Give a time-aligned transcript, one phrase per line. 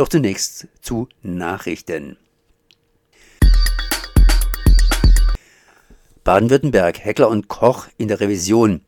[0.00, 2.16] Doch zunächst zu Nachrichten.
[6.24, 8.80] Baden-Württemberg, Heckler und Koch in der Revision.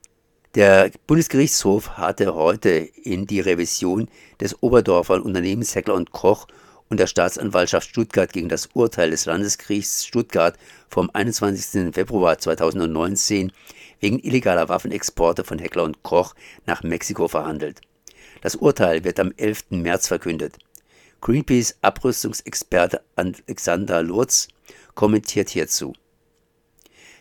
[0.55, 4.09] Der Bundesgerichtshof hatte heute in die Revision
[4.41, 6.47] des Oberdorfer Unternehmens Heckler und Koch
[6.89, 10.57] und der Staatsanwaltschaft Stuttgart gegen das Urteil des Landesgerichts Stuttgart
[10.89, 11.93] vom 21.
[11.93, 13.53] Februar 2019
[14.01, 16.35] wegen illegaler Waffenexporte von Heckler und Koch
[16.65, 17.83] nach Mexiko verhandelt.
[18.41, 19.73] Das Urteil wird am 11.
[19.73, 20.57] März verkündet.
[21.23, 24.49] Greenpeace Abrüstungsexperte Alexander Lurz
[24.97, 25.93] kommentiert hierzu.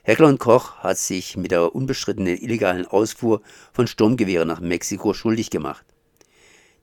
[0.02, 5.86] Heckler Koch hat sich mit der unbestrittenen illegalen Ausfuhr von Sturmgewehren nach Mexiko schuldig gemacht.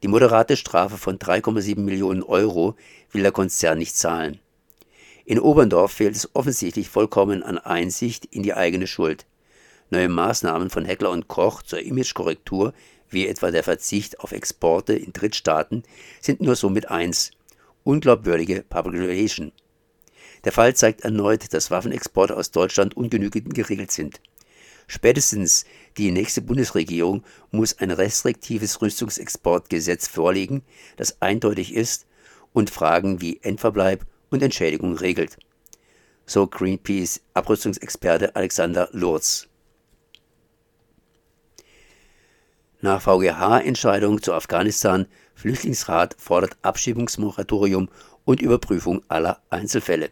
[0.04, 2.76] Die moderate Strafe von 3,7 Millionen Euro
[3.10, 4.38] will der Konzern nicht zahlen.
[5.24, 9.26] In Oberndorf fehlt es offensichtlich vollkommen an Einsicht in die eigene Schuld.
[9.90, 12.74] Neue Maßnahmen von Heckler und Koch zur Imagekorrektur,
[13.10, 15.82] wie etwa der Verzicht auf Exporte in Drittstaaten,
[16.20, 17.30] sind nur somit eins:
[17.84, 19.52] unglaubwürdige Public Relation.
[20.44, 24.20] Der Fall zeigt erneut, dass Waffenexporte aus Deutschland ungenügend geregelt sind.
[24.86, 25.64] Spätestens
[25.98, 30.62] die nächste Bundesregierung muss ein restriktives Rüstungsexportgesetz vorlegen,
[30.96, 32.06] das eindeutig ist
[32.52, 35.36] und Fragen wie Endverbleib und Entschädigung regelt.
[36.24, 39.47] So Greenpeace Abrüstungsexperte Alexander Lurz.
[42.80, 47.88] Nach VGH-Entscheidung zu Afghanistan, Flüchtlingsrat fordert Abschiebungsmoratorium
[48.24, 50.10] und Überprüfung aller Einzelfälle.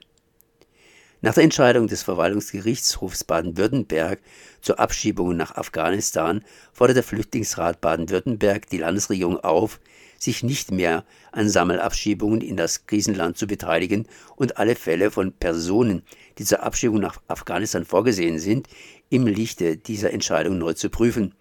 [1.21, 4.21] Nach der Entscheidung des Verwaltungsgerichtshofs Baden-Württemberg
[4.63, 9.79] zur Abschiebung nach Afghanistan fordert der Flüchtlingsrat Baden-Württemberg die Landesregierung auf,
[10.19, 16.03] sich nicht mehr an Sammelabschiebungen in das Krisenland zu beteiligen und alle Fälle von Personen,
[16.39, 18.67] die zur Abschiebung nach Afghanistan vorgesehen sind,
[19.09, 21.33] im Lichte dieser Entscheidung neu zu prüfen,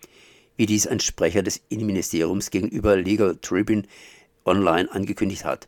[0.57, 3.83] wie dies ein Sprecher des Innenministeriums gegenüber Legal Tribune
[4.45, 5.67] online angekündigt hat.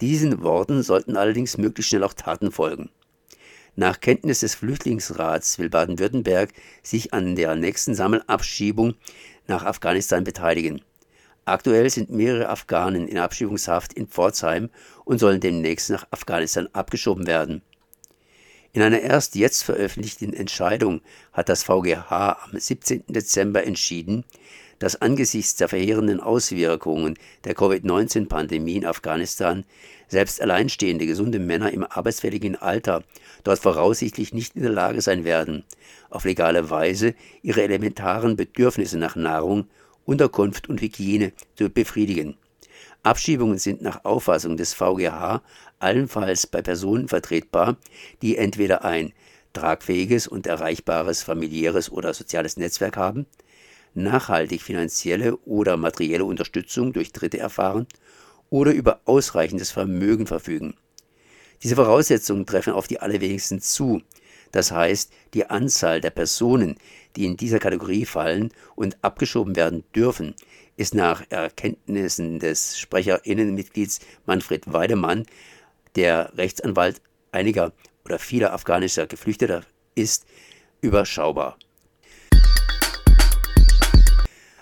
[0.00, 2.90] Diesen Worten sollten allerdings möglichst schnell auch Taten folgen.
[3.76, 6.50] Nach Kenntnis des Flüchtlingsrats will Baden-Württemberg
[6.82, 8.94] sich an der nächsten Sammelabschiebung
[9.46, 10.82] nach Afghanistan beteiligen.
[11.44, 14.70] Aktuell sind mehrere Afghanen in Abschiebungshaft in Pforzheim
[15.04, 17.62] und sollen demnächst nach Afghanistan abgeschoben werden.
[18.76, 21.00] In einer erst jetzt veröffentlichten Entscheidung
[21.32, 22.10] hat das VGH
[22.44, 23.04] am 17.
[23.08, 24.22] Dezember entschieden,
[24.78, 29.64] dass angesichts der verheerenden Auswirkungen der Covid-19-Pandemie in Afghanistan
[30.08, 33.02] selbst alleinstehende gesunde Männer im arbeitsfähigen Alter
[33.44, 35.64] dort voraussichtlich nicht in der Lage sein werden,
[36.10, 39.68] auf legale Weise ihre elementaren Bedürfnisse nach Nahrung,
[40.04, 42.36] Unterkunft und Hygiene zu befriedigen.
[43.02, 45.42] Abschiebungen sind nach Auffassung des VGH
[45.78, 47.76] allenfalls bei Personen vertretbar,
[48.22, 49.12] die entweder ein
[49.52, 53.26] tragfähiges und erreichbares familiäres oder soziales Netzwerk haben,
[53.94, 57.86] nachhaltig finanzielle oder materielle Unterstützung durch Dritte erfahren
[58.50, 60.74] oder über ausreichendes Vermögen verfügen.
[61.62, 64.02] Diese Voraussetzungen treffen auf die allerwenigsten zu.
[64.52, 66.76] Das heißt, die Anzahl der Personen,
[67.16, 70.34] die in dieser Kategorie fallen und abgeschoben werden dürfen,
[70.76, 75.26] ist nach Erkenntnissen des Sprecherinnenmitglieds Manfred Weidemann,
[75.94, 77.00] der Rechtsanwalt
[77.32, 77.72] einiger
[78.04, 79.62] oder vieler afghanischer Geflüchteter
[79.94, 80.26] ist,
[80.80, 81.58] überschaubar.